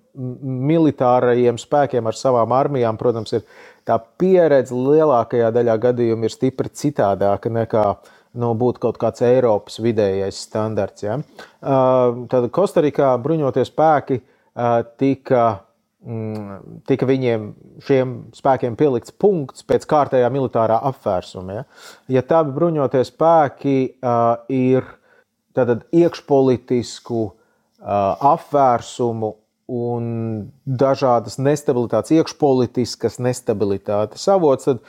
militārajiem 0.71 1.59
spēkiem, 1.59 2.07
ar 2.07 2.15
savām 2.19 2.55
armijām, 2.55 3.01
protams, 3.01 3.35
ir 3.35 3.45
tā 3.89 3.99
pieredze 4.21 4.77
lielākajā 4.77 5.51
daļā 5.51 5.77
gadījumu 5.83 6.29
ir 6.29 6.35
stipri 6.35 6.71
citādāka 6.71 7.51
nekā 7.51 7.87
nu, 8.39 8.55
būtu 8.55 8.87
kaut 8.87 8.99
kāds 9.03 9.25
Eiropas 9.27 9.81
vidējais 9.83 10.45
standarts. 10.47 11.03
Ja? 11.03 11.19
Tad 11.61 12.51
Kostarikā 12.55 13.17
bruņoties 13.23 13.73
spēki 13.73 14.21
tika, 15.01 15.45
mm, 16.05 16.83
tika 16.89 17.09
viņiem 17.09 17.51
šiem 17.87 18.15
spēkiem 18.37 18.79
pielikts 18.81 19.15
punkts 19.15 19.67
pēc 19.67 19.87
kārtējā 19.91 20.31
militārā 20.33 20.81
apvērsuma. 20.91 21.61
Ja, 21.61 21.67
ja 22.19 22.25
tādi 22.27 22.55
bruņotie 22.57 23.05
spēki 23.09 23.77
ir 24.55 24.89
tātad, 25.57 25.87
iekšpolitisku 25.93 27.29
apvērsumu 27.81 29.35
un 29.71 30.07
dažādas 30.67 31.39
nestabilitātes, 31.39 32.11
iekšpolitiskas 32.19 33.21
nestabilitātes 33.23 34.27
avots, 34.33 34.67
tad, 34.67 34.81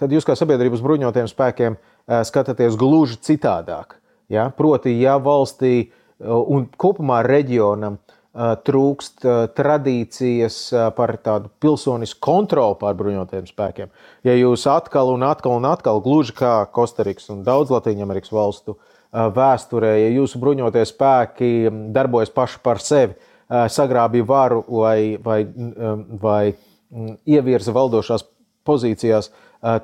tad 0.00 0.14
jūs 0.14 0.24
kā 0.24 0.36
sabiedrības 0.38 0.82
bruņotajiem 0.84 1.28
spēkiem 1.28 1.76
skatāties 2.24 2.78
gluži 2.80 3.20
citādāk. 3.28 3.98
Ja? 4.32 4.48
Proti, 4.56 4.94
ja 5.00 5.18
valstī 5.20 5.90
un 6.24 6.66
kopumā 6.80 7.20
reģionam 7.26 7.98
trūkst 8.34 9.22
tradīcijas 9.54 10.56
par 10.96 11.12
tādu 11.22 11.50
pilsonisku 11.62 12.18
kontroli 12.24 12.78
pār 12.80 12.96
bruņotajiem 12.98 13.46
spēkiem. 13.46 13.92
Ja 14.26 14.34
jūs 14.34 14.66
atkal 14.70 15.12
un 15.12 15.22
atkal 15.26 15.54
un 15.60 15.68
atkal, 15.70 16.02
gluži 16.02 16.34
kā 16.40 16.56
Kostarikas 16.74 17.30
un 17.30 17.44
daudz 17.46 17.70
Latvijas 17.70 18.32
valstu 18.34 18.76
vēsturē, 19.14 19.94
ja 20.02 20.10
jūsu 20.16 20.40
bruņotie 20.42 20.82
spēki 20.90 21.50
darbojas 21.94 22.34
paši 22.34 22.58
par 22.64 22.82
sevi, 22.82 23.14
sagrābja 23.48 24.26
varu 24.26 24.64
vai, 24.66 25.14
vai, 25.22 25.44
vai 26.18 26.54
ievirza 27.26 27.74
valdošās 27.74 28.26
pozīcijās, 28.66 29.30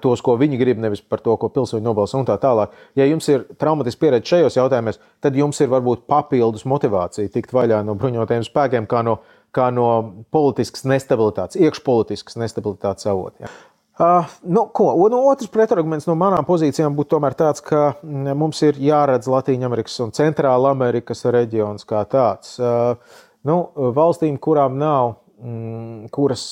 tos, 0.00 0.20
ko 0.24 0.36
viņi 0.40 0.58
grib, 0.60 0.80
nevis 0.80 1.00
par 1.00 1.22
to, 1.24 1.34
ko 1.40 1.48
pilsoņi 1.52 1.84
nobalso 1.84 2.18
un 2.20 2.26
tā 2.28 2.36
tālāk. 2.40 2.74
Ja 2.98 3.06
jums 3.08 3.28
ir 3.32 3.46
traumatiska 3.60 4.04
pieredze 4.04 4.34
šajos 4.34 4.58
jautājumos, 4.58 5.00
tad 5.24 5.38
jums 5.38 5.60
ir 5.62 5.70
varbūt 5.72 6.04
papildus 6.10 6.66
motivācija 6.68 7.32
tikt 7.32 7.54
vaļā 7.56 7.80
no 7.86 7.96
bruņotajiem 8.00 8.44
spēkiem, 8.44 8.88
kā 8.90 9.00
no, 9.06 9.18
kā 9.56 9.70
no 9.72 9.88
politiskas 10.34 10.84
nestabilitātes, 10.88 11.60
iekšpolitiskas 11.60 12.36
nestabilitātes 12.42 13.08
avota. 13.10 13.46
Ja. 13.46 13.54
Uh, 14.00 14.28
nu, 14.48 14.64
ko, 14.72 14.94
no 15.12 15.18
otrs 15.28 15.50
pretarguments 15.52 16.06
no 16.08 16.14
manām 16.16 16.46
pozīcijām 16.48 16.94
būtu 16.96 17.18
tāds, 17.36 17.60
ka 17.60 17.98
mums 18.02 18.62
ir 18.64 18.78
jāredz 18.80 19.28
Latvijas 19.28 19.98
un 20.00 20.14
Centrāla 20.16 20.72
Amerikas 20.72 21.24
reģions 21.24 21.84
kā 21.84 22.06
tāds. 22.08 22.56
Uh, 22.56 22.96
nu, 23.44 23.66
valstīm, 23.76 24.38
kurām 24.40 24.78
nav, 24.80 25.18
mm, 25.40 26.08
kuras 26.16 26.46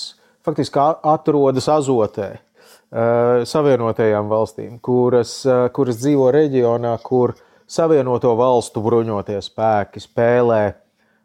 faktiski 0.44 0.80
atrodas 1.08 1.68
azotē, 1.72 2.34
Eh, 2.36 2.47
savienotajām 2.90 4.30
valstīm, 4.30 4.78
kuras, 4.80 5.44
eh, 5.46 5.68
kuras 5.72 5.98
dzīvo 6.00 6.30
reģionā, 6.32 6.96
kur 7.02 7.34
Savienoto 7.68 8.32
valstu 8.32 8.80
bruņotie 8.80 9.42
spēki 9.44 10.00
spēlē 10.00 10.74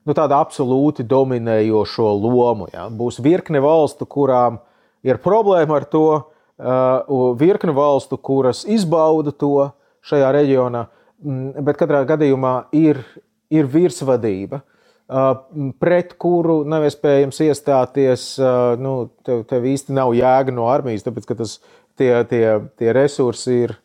nu, 0.03 0.11
tādu 0.11 0.35
absolūti 0.35 1.05
dominējošo 1.07 2.09
lomu. 2.19 2.67
Ja. 2.73 2.89
Būs 2.89 3.21
virkne 3.23 3.61
valstu, 3.63 4.03
kurām 4.05 4.59
ir 5.03 5.21
problēma 5.23 5.77
ar 5.77 5.85
to, 5.85 6.23
eh, 6.59 6.65
virkne 7.39 7.71
valstu, 7.71 8.17
kuras 8.17 8.65
izbauda 8.65 9.31
to 9.31 9.71
šajā 10.03 10.33
reģionā, 10.33 10.87
mm, 11.23 11.63
bet 11.63 11.77
katrā 11.77 12.05
gadījumā 12.05 12.65
ir, 12.73 13.05
ir 13.49 13.63
virsvadība 13.63 14.61
pret 15.79 16.13
kuru 16.21 16.61
nav 16.69 16.85
iespējams 16.87 17.41
iestāties. 17.45 18.27
Nu, 18.81 18.95
tev, 19.25 19.43
tev 19.49 19.65
īsti 19.67 19.95
nav 19.95 20.13
jēga 20.17 20.53
no 20.55 20.69
armijas, 20.71 21.05
tāpēc 21.05 21.27
ka 21.29 21.37
tas, 21.43 21.57
tie, 21.99 22.11
tie, 22.29 22.45
tie 22.79 22.93
resursi 22.95 23.63
ir, 23.67 23.75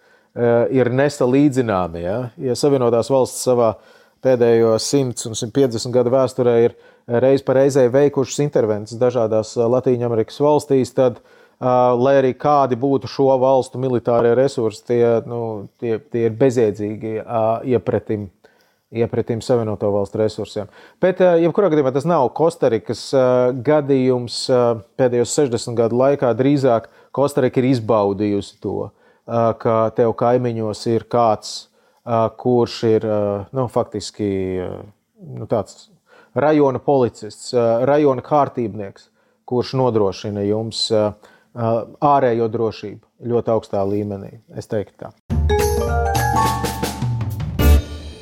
ir 0.75 0.93
nesalīdzināmi. 0.95 2.05
Ja? 2.05 2.19
ja 2.39 2.59
Savienotās 2.59 3.11
valsts 3.13 3.45
savā 3.49 3.75
pēdējo 4.25 4.77
100 4.83 5.29
un 5.31 5.37
150 5.39 5.95
gadu 5.95 6.15
vēsturē 6.15 6.55
ir 6.65 6.79
reiz 7.09 7.43
pa 7.47 7.57
reizē 7.59 7.87
veikušas 7.93 8.41
intervences 8.45 9.01
dažādās 9.01 9.55
Latvijas 9.57 10.41
valstīs, 10.43 10.95
tad, 10.97 11.21
lai 11.59 12.17
arī 12.21 12.33
kādi 12.39 12.79
būtu 12.79 13.11
šo 13.11 13.31
valstu 13.41 13.81
militārie 13.83 14.35
resursi, 14.39 14.85
tie, 14.91 15.05
nu, 15.27 15.69
tie, 15.81 15.99
tie 15.99 16.27
ir 16.29 16.37
bezjēdzīgi 16.39 17.15
iepratim 17.75 18.29
iepratīm 18.95 19.41
Savienoto 19.45 19.91
Valstu 19.93 20.21
resursiem. 20.21 20.69
Bet, 21.01 21.21
eh, 21.21 21.43
jebkurā 21.45 21.71
gadījumā, 21.73 21.93
tas 21.93 22.07
nav 22.09 22.31
Kostarikas 22.37 23.03
eh, 23.13 23.53
gadījums 23.65 24.41
eh, 24.51 24.83
pēdējos 25.01 25.35
60 25.37 25.77
gadu 25.79 25.99
laikā. 26.01 26.33
Drīzāk 26.39 26.89
Kostarika 27.13 27.61
ir 27.61 27.73
izbaudījusi 27.73 28.59
to, 28.63 28.91
ka 29.29 29.75
tev 29.97 30.15
kaimiņos 30.17 30.83
ir 30.89 31.03
kāds, 31.11 31.51
kurš 32.41 32.77
ir 32.89 33.05
nu, 33.53 33.67
faktiski 33.69 34.29
nu, 34.57 35.49
tāds 35.51 35.91
rajona 36.33 36.81
policists, 36.81 37.51
rajona 37.91 38.25
kārtībnieks, 38.25 39.11
kurš 39.49 39.75
nodrošina 39.81 40.47
jums 40.47 40.87
ārējo 41.59 42.49
drošību 42.55 43.29
ļoti 43.35 43.53
augstā 43.57 43.85
līmenī. 43.89 44.39
Es 44.57 44.71
teiktu 44.71 44.97
tā. 45.05 45.13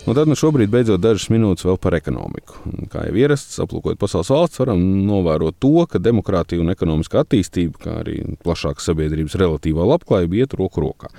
Un 0.07 0.15
tad 0.15 0.29
nu 0.31 0.37
šobrīd 0.39 0.71
beidzot 0.71 1.03
dažas 1.03 1.27
minūtes 1.35 1.67
vēl 1.67 1.81
par 1.83 1.97
ekonomiku. 1.99 2.61
Kā 2.93 3.09
jau 3.09 3.17
ierasts, 3.19 3.59
aplūkojot 3.65 3.99
pasaules 3.99 4.31
valsts, 4.31 4.61
varam 4.63 4.83
novērot 5.03 5.57
to, 5.59 5.73
ka 5.91 5.99
demokrātija 5.99 6.63
un 6.63 6.71
ekonomiskā 6.71 7.25
attīstība, 7.25 7.81
kā 7.83 7.97
arī 8.05 8.21
plašāka 8.47 8.85
sabiedrības 8.85 9.35
relatīvā 9.43 9.89
labklājība 9.91 10.39
iet 10.45 10.55
roku 10.61 10.85
rokā. 10.85 11.11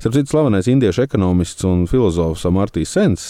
Starp 0.00 0.14
citu, 0.14 0.30
slavenais 0.30 0.64
indiešu 0.66 1.02
ekonomists 1.04 1.64
un 1.68 1.82
filozofs 1.84 2.46
Amartīs 2.48 2.88
Sens 2.96 3.26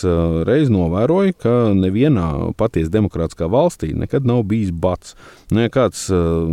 reiz 0.47 0.69
novēroja, 0.71 1.35
ka 1.43 1.55
nevienā 1.75 2.53
patiesi 2.55 2.93
demokrātiskā 2.95 3.49
valstī 3.50 3.89
nekad 3.99 4.23
nav 4.23 4.45
bijis 4.47 4.71
bats. 4.71 5.17
Nu, 5.50 5.65
ja 5.65 5.73
kāds 5.75 6.05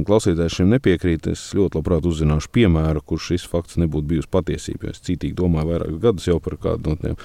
klausītājs 0.10 0.58
šim 0.58 0.72
nepiekrīt, 0.74 1.30
es 1.30 1.44
ļoti 1.54 1.78
labprāt 1.78 2.08
uzzināšu 2.10 2.50
piemēru, 2.50 3.04
kurš 3.06 3.28
šis 3.36 3.46
fakts 3.52 3.78
nebūtu 3.78 4.10
bijusi 4.16 4.32
patiesība. 4.34 4.90
Es 4.90 5.06
cītīgi 5.06 5.38
domāju 5.38 5.70
vairākus 5.76 6.02
gadus 6.08 6.26
jau 6.32 6.40
par 6.42 6.58
kādu 6.66 6.96
no 6.96 6.98
tiem 7.04 7.20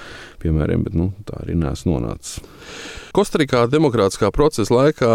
piemēriem, 0.45 0.85
bet 0.85 0.99
nu, 1.01 1.15
tā 1.25 1.41
arī 1.47 1.57
nesmu 1.63 1.97
nonācis. 1.97 2.45
Kostrikā 3.17 3.67
demokrātiskā 3.73 4.29
procesa 4.33 4.73
laikā 4.73 5.09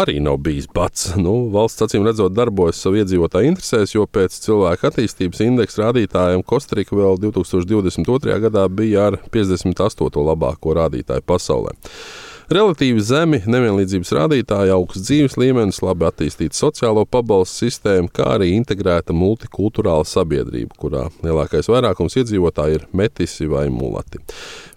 arī 0.00 0.18
nav 0.24 0.40
bijis 0.44 0.66
pats. 0.72 1.10
Nu, 1.20 1.50
valsts 1.52 1.84
acīm 1.84 2.04
redzot, 2.08 2.32
darbojas 2.36 2.80
savu 2.80 3.00
iedzīvotāju 3.00 3.52
interesēs, 3.52 3.92
jo 3.92 4.08
pēc 4.08 4.40
cilvēka 4.44 4.88
attīstības 4.88 5.44
indeksa 5.44 5.86
rādītājiem 5.86 6.44
Kostrika 6.44 6.96
vēl 6.96 7.09
2022. 7.18 8.38
gadā 8.46 8.66
bija 8.68 9.10
ar 9.10 9.18
58. 9.32 10.24
labāko 10.30 10.74
rādītāju 10.78 11.26
pasaulē. 11.26 11.74
Relatīvi 12.50 12.98
zemi 13.06 13.38
nevienlīdzības 13.46 14.10
rādītāji, 14.16 14.72
augsts 14.74 15.04
dzīves 15.06 15.36
līmenis, 15.38 15.76
labi 15.86 16.08
attīstīta 16.08 16.58
sociālo 16.58 17.04
pabalstu 17.06 17.68
sistēma, 17.68 18.10
kā 18.10 18.26
arī 18.32 18.48
integrēta 18.56 19.14
multikulturāla 19.14 20.02
sabiedrība, 20.10 20.74
kurā 20.82 21.04
lielākais 21.22 21.70
vairākums 21.70 22.18
iedzīvotāji 22.18 22.80
ir 22.80 22.88
metisi 22.90 23.46
vai 23.46 23.68
mulati. 23.70 24.18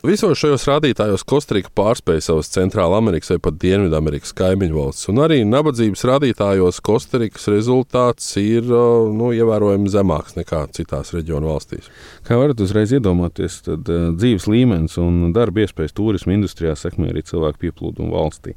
Visos 0.05 0.35
šajos 0.35 0.67
rādītājos 0.67 1.23
Kostarika 1.25 1.71
pārspēja 1.73 2.25
savas 2.27 2.51
Centrāla 2.53 2.97
Amerikas 2.99 3.31
vai 3.31 3.39
pat 3.45 3.57
Dienvidamerikas 3.63 4.35
kaimiņu 4.37 4.75
valsts, 4.77 5.09
un 5.09 5.23
arī 5.23 5.39
nabadzības 5.47 6.05
rādītājos 6.11 6.81
Kostarikas 6.83 7.47
rezultāts 7.49 8.27
ir 8.41 8.67
nu, 8.67 9.31
ievērojami 9.33 9.89
zemāks 9.89 10.35
nekā 10.37 10.65
citās 10.77 11.13
reģionu 11.15 11.49
valstīs. 11.55 11.87
Kā 12.27 12.37
varat 12.37 12.61
uzreiz 12.61 12.93
iedomāties, 12.93 13.61
tad 13.65 13.89
uh, 13.89 14.11
dzīves 14.13 14.45
līmenis 14.51 14.99
un 15.01 15.31
darba 15.33 15.63
iespējas 15.63 15.95
turisma 15.95 16.35
industrijā 16.35 16.75
sekmē 16.77 17.09
arī 17.15 17.23
cilvēku 17.31 17.62
pieplūdumu 17.63 18.13
valstī. 18.13 18.55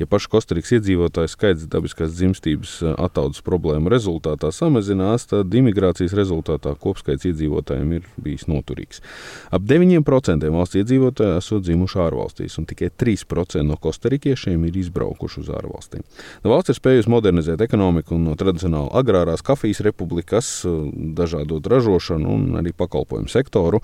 Ja 0.00 0.08
pašu 0.10 0.32
Kostarikas 0.32 0.74
iedzīvotāju 0.78 1.30
skaits 1.30 1.68
dabiskās 1.70 2.14
dzimstības 2.16 2.78
attaudas 2.96 3.42
problēmu 3.46 3.92
rezultātā 3.92 4.50
samazinās, 4.54 5.28
tad 5.30 5.54
imigrācijas 5.54 6.16
rezultātā 6.16 6.74
kopskaits 6.80 7.28
iedzīvotājiem 7.30 7.94
ir 7.98 8.08
bijis 8.22 8.46
noturīgs. 8.50 9.02
Ap 9.54 9.66
9% 9.68 10.50
valsts 10.56 10.80
iedzīvotāji 10.80 11.38
esot 11.40 11.66
dzimuši 11.66 12.02
ārvalstīs, 12.06 12.58
un 12.60 12.68
tikai 12.68 12.90
3% 13.04 13.64
no 13.66 13.78
kostarikiešiem 13.80 14.66
ir 14.68 14.80
izbraukuši 14.82 15.42
uz 15.44 15.52
ārvalstīm. 15.60 16.04
No 16.44 16.54
valsts 16.54 16.72
ir 16.74 16.80
spējusi 16.80 17.12
modernizēt 17.12 17.64
ekonomiku 17.64 18.16
un 18.16 18.28
no 18.30 18.36
tradicionāli 18.38 18.92
agrārās 18.96 19.44
kafijas 19.46 19.82
republikas, 19.86 20.52
dažādot 21.16 21.66
ražošanu 21.70 22.32
un 22.36 22.60
arī 22.60 22.74
pakalpojumu 22.76 23.30
sektoru 23.32 23.82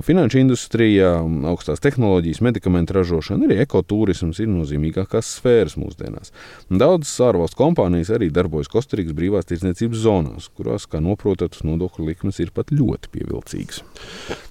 Finanšu 0.00 0.38
industrijā, 0.40 1.10
augstās 1.50 1.82
tehnoloģijas, 1.84 2.40
medikamentu 2.40 2.94
ražošana, 2.96 3.44
arī 3.44 3.58
ekotūrisms 3.66 4.40
ir 4.40 4.48
nozīmīgākās 4.48 5.34
sfēras 5.36 5.76
mūsdienās. 5.76 6.32
Daudzas 6.70 7.12
ārvalstu 7.28 7.58
kompānijas 7.60 8.12
arī 8.16 8.30
darbojas 8.32 8.72
Kostarikas 8.72 9.12
brīvās 9.16 9.50
tirdzniecības 9.50 10.00
zonās, 10.00 10.48
kurās, 10.56 10.88
kā 10.88 11.02
noprotat, 11.04 11.58
nodokļu 11.66 12.08
likmes 12.08 12.40
ir 12.40 12.54
pat 12.56 12.72
ļoti 12.72 13.12
pievilcīgas. 13.12 13.82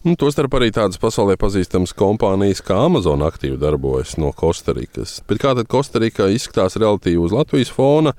Nu, 0.06 0.14
Tostarp 0.20 0.54
arī 0.60 0.70
tādas 0.76 1.02
pasaulē 1.02 1.40
pazīstamas 1.42 1.96
kompānijas 1.98 2.62
kā 2.66 2.78
Amazon 2.86 3.26
aktīvi 3.26 3.58
darbojas 3.62 4.20
no 4.22 4.30
Kostarikas. 4.38 5.20
Bet 5.26 5.42
kā 5.42 5.56
tad 5.58 5.72
Kostarika 5.72 6.30
izskatās 6.30 6.78
relatīvi 6.78 7.26
uz 7.26 7.34
Latvijas 7.34 7.74
fona? 7.74 8.14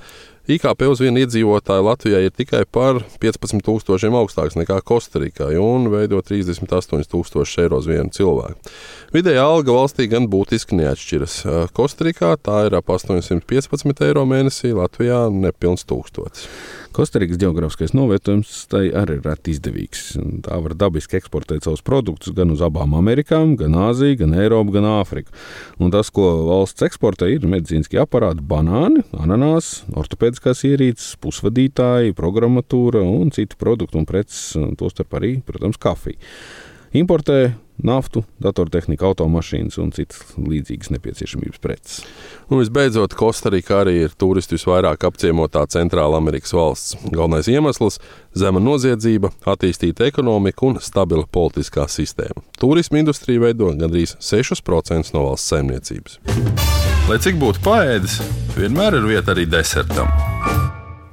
IKP 0.51 0.89
uz 0.91 0.99
vienu 0.99 1.21
iedzīvotāju 1.23 1.85
Latvijā 1.87 2.19
ir 2.27 2.33
tikai 2.35 2.65
par 2.67 2.97
15,000 3.23 4.17
augstāks 4.19 4.57
nekā 4.59 4.81
Kostarikai 4.83 5.53
un 5.63 5.87
veido 5.93 6.19
38,000 6.19 7.63
eiro 7.63 7.79
uz 7.79 7.87
vienu 7.87 8.11
cilvēku. 8.11 8.73
Vidējā 9.15 9.45
alga 9.47 9.77
valstī 9.77 10.09
gan 10.11 10.27
būtiski 10.33 10.75
neatšķiras. 10.81 11.37
Kostarikā 11.79 12.33
tā 12.43 12.65
ir 12.67 12.75
ap 12.75 12.91
815 12.91 14.03
eiro 14.09 14.27
mēnesī, 14.27 14.73
Latvijā 14.75 15.29
nepilns 15.31 15.87
tūkstotis. 15.87 16.49
Kostarikas 16.93 17.39
geogrāfiskais 17.41 17.95
novietojums 17.97 18.51
tai 18.71 18.85
arī 18.97 19.17
ir 19.19 19.27
reti 19.27 19.55
izdevīgs. 19.55 20.03
Tā 20.45 20.59
var 20.65 20.75
dabiski 20.79 21.17
eksportēt 21.19 21.65
savus 21.67 21.85
produktus 21.85 22.35
gan 22.37 22.53
uz 22.53 22.63
abām 22.65 22.95
Amerikām, 22.99 23.55
gan 23.61 23.77
Āziju, 23.89 24.19
gan 24.23 24.37
Eiropu, 24.37 24.75
gan 24.77 24.89
Āfriku. 24.91 25.33
Un 25.81 25.93
tas, 25.95 26.13
ko 26.13 26.29
valsts 26.51 26.85
eksportē, 26.85 27.31
ir 27.33 27.49
medicīniskie 27.49 28.01
aparāti, 28.03 28.45
banāni, 28.45 29.05
ananās, 29.17 29.73
ortopēdiskās 29.97 30.65
ierīces, 30.69 31.15
pusvadītāji, 31.25 32.17
programmatūra 32.19 33.01
un 33.01 33.33
citi 33.33 33.57
produkti 33.61 34.01
un 34.01 34.09
preces, 34.09 34.53
tostarp 34.81 35.17
arī, 35.21 35.39
protams, 35.47 35.81
kafija. 35.81 36.21
Importē 36.93 37.55
naftu, 37.87 38.25
datortehniku, 38.43 39.07
automašīnas 39.11 39.79
un 39.83 39.93
citas 39.95 40.23
līdzīgas 40.39 40.93
nepieciešamības 40.95 41.63
preces. 41.63 42.01
Un 42.51 42.63
visbeidzot, 42.63 43.15
Kostarika 43.19 43.81
arī 43.83 44.03
ir 44.07 44.17
turistu 44.19 44.57
visvairāk 44.57 45.07
apciemotā 45.09 45.65
Centrāla 45.73 46.21
Amerikas 46.21 46.55
valsts. 46.57 46.97
Galvenais 47.11 47.49
iemesls- 47.49 47.99
zema 48.43 48.61
noziedzība, 48.61 49.33
attīstīta 49.45 50.07
ekonomika 50.07 50.67
un 50.67 50.81
stabila 50.81 51.27
politiskā 51.27 51.87
sistēma. 51.89 52.43
Turisma 52.59 52.99
industrija 52.99 53.41
veido 53.41 53.73
gandrīz 53.73 54.17
6% 54.19 55.13
no 55.15 55.27
valsts 55.29 55.53
saimniecības. 55.53 56.19
Lai 57.09 57.19
cik 57.19 57.35
būtu 57.35 57.59
paēdis, 57.65 58.21
vienmēr 58.57 58.95
ir 58.95 59.09
vieta 59.09 59.35
arī 59.35 59.47
desertam. 59.47 60.32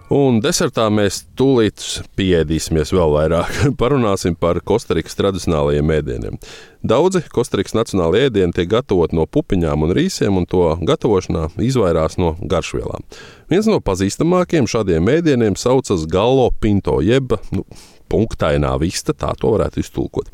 Un 0.10 0.40
desertā 0.42 0.88
mēs 0.90 1.20
tūlīt 1.38 1.84
pieēdīsimies 2.18 2.90
vēl 2.96 3.12
vairāk. 3.14 3.60
Parunāsim 3.82 4.34
par 4.34 4.58
Kostarikas 4.66 5.14
tradicionālajiem 5.20 5.92
ēdieniem. 6.00 6.40
Daudzi 6.82 7.22
Kostarikas 7.30 7.76
nacionālajie 7.78 8.32
ēdieni 8.32 8.56
tiek 8.58 8.72
gatavoti 8.72 9.14
no 9.20 9.28
pupiņām 9.30 9.86
un 9.86 9.94
rīsiem, 9.94 10.40
un 10.42 10.48
to 10.50 10.64
gatavošanā 10.82 11.52
izvairās 11.62 12.18
no 12.18 12.32
garšvielām. 12.42 13.06
Viens 13.54 13.70
no 13.70 13.78
pazīstamākajiem 13.86 14.70
šādiem 14.72 15.14
ēdieniem 15.14 15.60
saucas 15.62 16.08
galo 16.10 16.48
pinto, 16.58 16.98
jeb 17.06 17.38
nu, 17.54 17.68
punktainā 18.10 18.74
vista, 18.82 19.14
tā 19.14 19.36
to 19.38 19.54
varētu 19.60 19.84
iztulkot. 19.84 20.34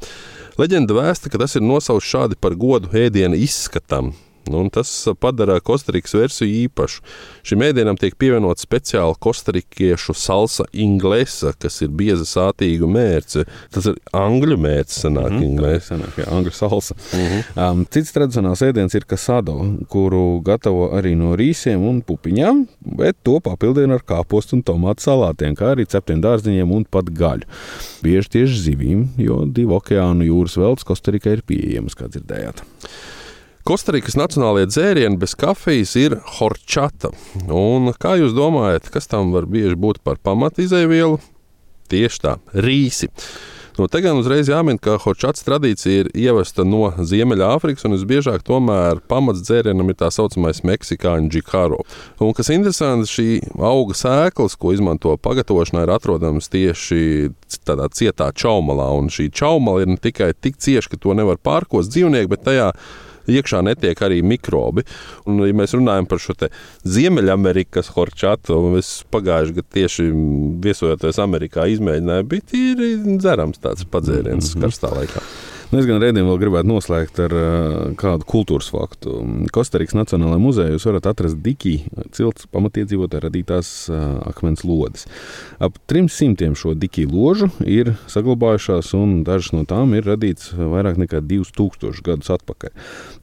Leģenda 0.56 0.96
vēsta, 0.96 1.28
ka 1.28 1.42
tas 1.44 1.60
ir 1.60 1.68
nosaucts 1.68 2.08
šādi 2.16 2.40
par 2.40 2.56
godu 2.56 2.96
ēdienu 2.96 3.36
izskatam, 3.44 4.14
Nu, 4.52 4.62
tas 4.70 4.90
padara 5.20 5.60
Kostarikas 5.60 6.14
versiju 6.14 6.50
īpašu. 6.66 7.02
Šim 7.46 7.64
ēdienam 7.66 7.98
tiek 7.98 8.14
pievienot 8.20 8.62
speciāli 8.62 9.18
kostarikiešu 9.22 10.14
salsa 10.18 10.68
inglesa, 10.72 11.54
kas 11.60 11.82
ir 11.86 11.94
bieza 11.98 12.28
sātīgu 12.30 12.90
mērce. 12.92 13.46
Tas 13.74 13.90
ir 13.90 13.98
angļu 14.16 14.58
mērce, 14.62 15.00
sanāk, 15.06 15.32
mm 15.32 15.38
-hmm, 15.38 15.48
inglesa. 15.50 15.96
Sanāk, 15.96 16.20
jā, 16.22 16.28
angļu 16.32 16.54
salsa. 16.54 16.96
Mm 17.14 17.26
-hmm. 17.26 17.72
um, 17.72 17.86
cits 17.90 18.14
tradicionāls 18.14 18.62
ēdiens 18.62 18.96
ir 18.96 19.06
kasado, 19.06 19.58
kuru 19.90 20.42
gatavo 20.46 20.90
arī 20.94 21.16
no 21.18 21.36
rīsiem 21.36 21.82
un 21.90 22.02
pupiņām, 22.02 22.66
bet 22.98 23.18
to 23.24 23.40
papildina 23.40 23.94
ar 23.94 24.04
kāpostu 24.06 24.54
un 24.54 24.64
tomātu 24.64 25.02
salātiem, 25.10 25.56
kā 25.56 25.74
arī 25.74 25.86
ceptiem 25.86 26.22
dārziņiem 26.22 26.72
un 26.72 26.86
pat 26.86 27.10
gaļu. 27.10 27.50
Bieži 28.04 28.30
tieši 28.30 28.62
zivīm, 28.70 29.08
jo 29.18 29.46
divu 29.46 29.80
okeānu 29.80 30.24
jūras 30.24 30.58
veltes 30.58 30.86
Kostarikai 30.86 31.38
ir 31.38 31.42
pieejamas, 31.48 31.96
kā 31.96 32.08
dzirdējāt. 32.08 32.64
Kostarikas 33.66 34.14
nacionālajie 34.14 34.68
dzērieni 34.70 35.18
bez 35.18 35.32
kafijas 35.42 35.96
ir 35.98 36.14
horčata. 36.36 37.10
Un 37.50 37.90
kā 37.98 38.12
jūs 38.20 38.36
domājat, 38.38 38.92
kas 38.94 39.10
tam 39.10 39.32
var 39.34 39.48
bieži 39.50 39.74
būt 39.74 40.04
par 40.06 40.20
pamatizēvielu? 40.22 41.18
Tieši 41.90 42.20
tā, 42.22 42.36
rīsi. 42.54 43.10
No 43.80 43.88
te 43.90 44.04
gan 44.06 44.20
uzreiz 44.22 44.52
jāmin, 44.52 44.78
ka 44.78 45.00
horčats 45.02 45.42
tradīcija 45.48 46.04
ir 46.04 46.10
ievesta 46.14 46.62
no 46.62 46.92
Ziemeļāfrikas, 46.94 47.88
un 47.90 47.96
visbiežāk 47.96 48.46
tomēr 48.46 49.02
pamats 49.10 49.42
dzērienam 49.48 49.90
ir 49.90 49.98
tā 49.98 50.12
saucamais 50.14 50.62
meksikāņu 50.62 51.34
džikaro. 51.34 51.82
Un 52.22 52.38
kas 52.38 52.54
interesanti, 52.54 53.10
šī 53.10 53.28
auga 53.58 53.98
sēklas, 53.98 54.60
ko 54.62 54.76
izmanto 54.78 55.18
pagatavošanā, 55.26 55.88
ir 55.88 55.96
atrodams 55.98 56.54
tieši 56.54 57.02
tādā 57.66 57.90
cietā 57.98 58.30
čaumalā, 58.30 58.92
un 59.02 59.10
šī 59.10 59.32
čaumala 59.34 59.82
ir 59.82 59.92
ne 59.96 59.98
tikai 60.06 60.36
tik 60.38 60.62
cieša, 60.62 60.94
ka 60.94 61.02
to 61.02 61.18
nevar 61.18 61.42
pārkost 61.42 61.90
dzīvnieki, 61.98 62.30
bet 62.38 62.46
tajā 62.46 62.70
iekšā 63.32 63.62
netiek 63.66 64.02
arī 64.06 64.22
mikrobi. 64.26 64.86
Un, 65.26 65.42
ja 65.48 65.56
mēs 65.58 65.76
runājam 65.78 66.08
par 66.10 66.22
šo 66.22 66.36
Ziemeļamerikas 66.84 67.94
horčatu, 67.96 68.60
es 68.80 69.04
pagājušajā 69.14 69.56
gadā 69.56 69.68
tieši 69.80 70.08
viesojoties 70.66 71.20
Amerikā 71.24 71.68
izmēģināju, 71.74 72.30
bija 72.32 72.50
tīri 72.52 72.90
dzerams 73.18 73.62
tāds 73.64 73.88
padzēriens 73.90 74.52
mm 74.52 74.56
-hmm. 74.56 74.66
karstā 74.66 74.92
laikā. 74.96 75.24
Nu, 75.72 75.80
es 75.82 75.88
gan 75.90 75.98
redzējumu 75.98 76.30
vēl 76.30 76.40
gribētu 76.44 76.70
noslēgt 76.70 77.20
ar 77.24 77.34
uh, 77.34 77.78
kādu 77.98 78.28
kultūras 78.30 78.68
faktu. 78.70 79.16
Kostarikas 79.54 79.96
Nacionālajā 79.98 80.42
muzejā 80.44 80.74
jūs 80.76 80.86
varat 80.86 81.08
atrast 81.10 81.40
Diki 81.42 81.74
cilts 82.14 82.46
pamatiedzīvotāju 82.54 83.24
radītās 83.24 83.72
uh, 83.90 84.04
akmens 84.30 84.62
lodes. 84.62 85.08
Ap 85.58 85.80
300 85.90 86.52
šo 86.60 86.76
Diki 86.78 87.08
ložu 87.10 87.50
ir 87.66 87.96
saglabājušās, 88.14 88.92
un 89.00 89.24
dažas 89.26 89.56
no 89.56 89.64
tām 89.66 89.98
ir 89.98 90.06
radītas 90.06 90.54
vairāk 90.54 91.00
nekā 91.02 91.24
2000 91.26 92.06
gadus 92.06 92.30
atpakaļ. 92.38 92.76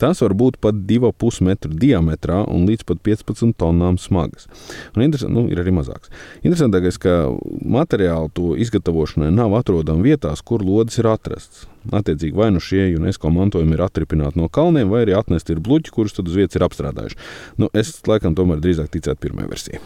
Tās 0.02 0.24
var 0.26 0.35
būt 0.42 0.59
pat 0.66 0.83
2,5 0.90 1.46
metru 1.46 1.70
diametrā 1.70 2.42
un 2.50 2.66
līdz 2.66 2.88
pat 2.90 3.05
15 3.07 3.55
tonnām 3.62 4.00
smagas. 4.02 4.50
Un 4.96 5.14
nu, 5.31 5.46
ir 5.46 5.62
arī 5.62 5.76
mazāks. 5.78 6.11
Interesantākais, 6.42 6.98
ka 6.98 7.20
materiāli 7.62 8.35
to 8.35 8.57
izgatavošanai 8.59 9.31
nav 9.31 9.55
atrodami 9.62 10.11
vietās, 10.11 10.42
kur 10.42 10.66
lodes 10.66 10.98
ir 10.98 11.07
atrastas. 11.14 11.68
Attiecīgi, 11.90 12.37
vai 12.38 12.53
nu 12.55 12.62
šie 12.62 12.92
UNESCO 12.95 13.33
mantojumi 13.35 13.75
ir 13.75 13.83
atripināti 13.87 14.38
no 14.38 14.47
kalniem, 14.53 14.92
vai 14.92 15.03
arī 15.07 15.16
atnesti 15.18 15.57
ir 15.57 15.62
bluķi, 15.64 15.90
kurus 15.95 16.14
tad 16.14 16.31
uz 16.31 16.38
vietas 16.38 16.59
ir 16.59 16.66
apstrādājuši. 16.68 17.18
Nu, 17.59 17.73
es 17.75 17.97
laikam 18.07 18.37
tomēr 18.38 18.62
drīzāk 18.62 18.92
ticētu 18.95 19.27
pirmajai 19.27 19.51
versijai. 19.51 19.83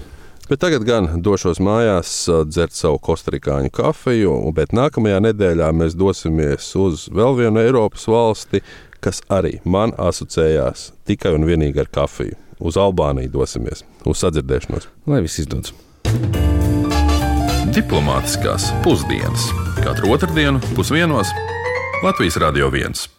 Bet 0.46 0.60
tagad 0.62 0.84
gan 0.86 1.08
došos 1.26 1.58
mājās, 1.58 2.10
dzert 2.46 2.76
savu 2.76 3.00
kostrikāņu 3.02 3.72
kafiju, 3.74 4.34
bet 4.54 4.76
nākamajā 4.76 5.18
nedēļā 5.24 5.72
mēs 5.74 5.96
dosimies 5.98 6.68
uz 6.78 7.08
vēl 7.10 7.34
vienu 7.40 7.64
Eiropas 7.64 8.06
valsti, 8.06 8.60
kas 9.02 9.24
arī 9.26 9.56
man 9.66 9.96
asociējās 9.98 10.92
tikai 11.08 11.34
un 11.34 11.48
vienīgi 11.48 11.82
ar 11.82 11.90
kafiju. 11.90 12.38
Uz 12.62 12.78
Albāniju 12.80 13.34
dosimies, 13.34 13.82
uz 14.06 14.22
sadzirdēšanos. 14.22 14.86
Lai 15.10 15.20
viss 15.26 15.42
izdodas! 15.42 15.74
Diplomātiskās 17.74 18.70
pusdienas 18.86 19.50
katru 19.82 20.14
otrdienu 20.14 20.62
pusdienos 20.78 21.34
Latvijas 22.02 22.36
Radio 22.36 22.68
1. 22.68 23.15